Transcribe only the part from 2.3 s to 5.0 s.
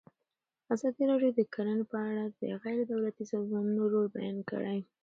د غیر دولتي سازمانونو رول بیان کړی.